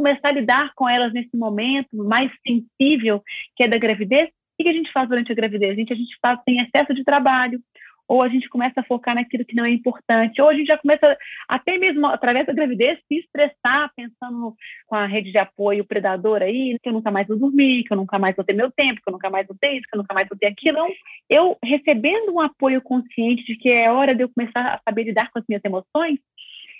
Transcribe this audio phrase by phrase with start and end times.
[0.00, 3.22] começar a lidar com elas nesse momento mais sensível
[3.54, 5.72] que é da gravidez, o que a gente faz durante a gravidez?
[5.72, 7.60] A gente, a gente faz, tem excesso de trabalho,
[8.08, 10.76] ou a gente começa a focar naquilo que não é importante, ou a gente já
[10.76, 11.16] começa,
[11.46, 16.76] até mesmo através da gravidez, se estressar, pensando com a rede de apoio predador aí,
[16.82, 19.08] que eu nunca mais vou dormir, que eu nunca mais vou ter meu tempo, que
[19.08, 20.78] eu nunca mais vou ter isso, que eu nunca mais vou ter aquilo.
[20.78, 20.92] Então,
[21.28, 25.30] eu recebendo um apoio consciente de que é hora de eu começar a saber lidar
[25.30, 26.18] com as minhas emoções,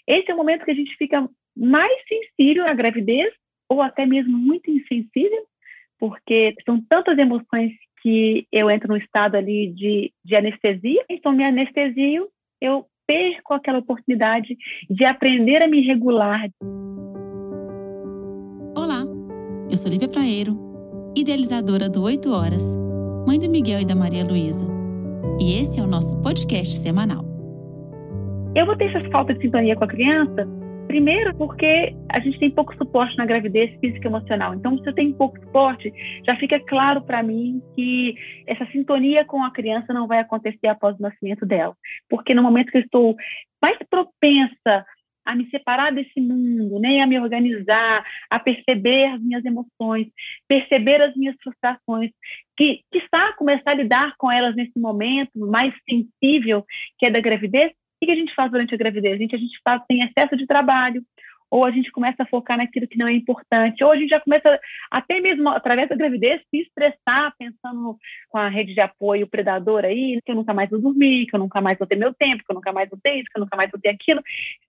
[0.07, 3.32] esse é o momento que a gente fica mais sensível à gravidez,
[3.68, 5.46] ou até mesmo muito insensível,
[5.98, 7.72] porque são tantas emoções
[8.02, 12.28] que eu entro num estado ali de, de anestesia, então me anestesio,
[12.60, 14.56] eu perco aquela oportunidade
[14.88, 16.48] de aprender a me regular.
[18.77, 19.02] Olá,
[19.70, 20.56] eu sou Lívia Praeiro,
[21.16, 22.77] idealizadora do 8 Horas,
[23.27, 24.66] mãe do Miguel e da Maria Luísa.
[25.41, 27.24] E esse é o nosso podcast semanal.
[28.55, 30.59] Eu vou ter essa falta de sintonia com a criança
[30.90, 34.54] Primeiro, porque a gente tem pouco suporte na gravidez física e emocional.
[34.54, 35.92] Então, se eu tenho pouco suporte,
[36.26, 40.98] já fica claro para mim que essa sintonia com a criança não vai acontecer após
[40.98, 41.77] o nascimento dela.
[42.08, 43.14] Porque no momento que eu estou
[43.62, 44.84] mais propensa
[45.24, 50.08] a me separar desse mundo, né, a me organizar, a perceber as minhas emoções,
[50.48, 52.10] perceber as minhas frustrações,
[52.56, 56.64] que está começar a lidar com elas nesse momento mais sensível
[56.98, 57.70] que é da gravidez,
[58.03, 59.15] o que a gente faz durante a gravidez?
[59.15, 61.05] A gente, a gente faz, tem excesso de trabalho,
[61.51, 64.20] ou a gente começa a focar naquilo que não é importante, ou a gente já
[64.20, 64.59] começa,
[64.91, 70.21] até mesmo através da gravidez, se estressar, pensando com a rede de apoio predador aí,
[70.25, 72.53] que eu nunca mais vou dormir, que eu nunca mais vou ter meu tempo, que
[72.53, 74.23] eu nunca mais vou ter isso, que eu nunca mais vou ter aquilo,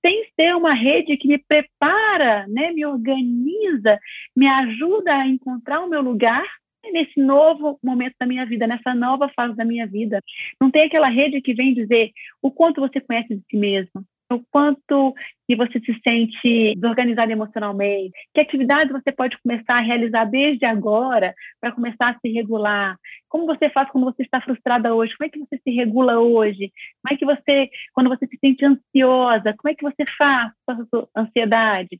[0.03, 3.99] sem ser uma rede que me prepara, né, me organiza,
[4.35, 6.60] me ajuda a encontrar o meu lugar
[6.91, 10.21] nesse novo momento da minha vida, nessa nova fase da minha vida.
[10.59, 14.43] Não tem aquela rede que vem dizer o quanto você conhece de si mesmo, o
[14.49, 15.13] quanto
[15.47, 21.33] que você se sente desorganizado emocionalmente, que atividades você pode começar a realizar desde agora
[21.59, 25.29] para começar a se regular, como você faz quando você está frustrada hoje, como é
[25.29, 26.71] que você se regula hoje,
[27.01, 30.71] como é que você, quando você se sente ansiosa, como é que você faz com
[30.73, 31.99] a sua ansiedade.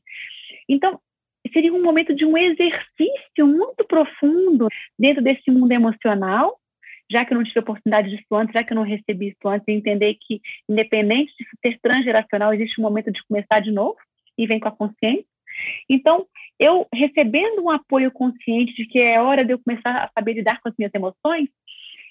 [0.68, 0.98] Então,
[1.52, 4.68] seria um momento de um exercício muito profundo
[4.98, 6.58] dentro desse mundo emocional,
[7.10, 9.66] já que eu não tive oportunidade disso antes, já que eu não recebi isso antes,
[9.68, 13.96] entender que, independente de ser transgeracional, existe um momento de começar de novo
[14.38, 15.26] e vem com a consciência.
[15.88, 16.26] Então,
[16.58, 20.60] eu recebendo um apoio consciente de que é hora de eu começar a saber lidar
[20.60, 21.48] com as minhas emoções,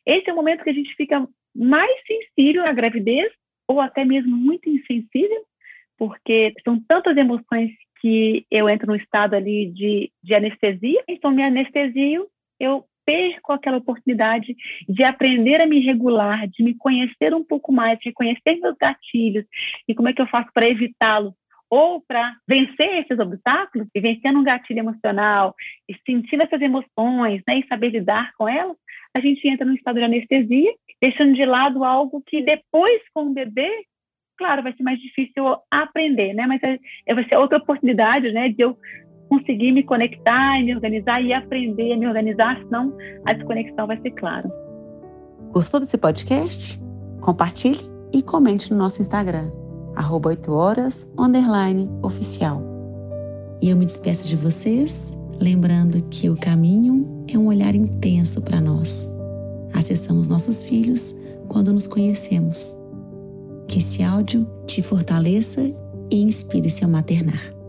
[0.06, 3.32] esse é o momento que a gente fica mais sensível à gravidez,
[3.68, 5.46] ou até mesmo muito insensível,
[5.98, 11.44] porque são tantas emoções que eu entro num estado ali de, de anestesia, então me
[11.44, 12.28] anestesio,
[12.60, 14.56] eu perco aquela oportunidade
[14.88, 19.46] de aprender a me regular, de me conhecer um pouco mais, de conhecer meus gatilhos
[19.88, 21.34] e como é que eu faço para evitá-los
[21.70, 25.56] ou para vencer esses obstáculos e vencendo um gatilho emocional
[25.88, 28.76] e sentindo essas emoções, né, e saber lidar com elas,
[29.16, 33.34] a gente entra num estado de anestesia, deixando de lado algo que depois com o
[33.34, 33.86] bebê
[34.42, 36.48] claro, vai ser mais difícil aprender, né?
[36.48, 38.76] Mas é, é, vai ser outra oportunidade, né, de eu
[39.30, 42.92] conseguir me conectar e me organizar e aprender a me organizar, senão
[43.24, 44.52] a desconexão vai ser clara.
[45.52, 46.82] Gostou desse podcast?
[47.22, 47.80] Compartilhe
[48.12, 49.52] e comente no nosso Instagram,
[49.96, 52.62] arroba 8 horas, underline, oficial.
[53.62, 58.60] E eu me despeço de vocês, lembrando que o caminho é um olhar intenso para
[58.60, 59.14] nós.
[59.72, 61.16] Acessamos nossos filhos
[61.48, 62.81] quando nos conhecemos.
[63.72, 65.62] Que esse áudio te fortaleça
[66.12, 67.61] e inspire seu maternar.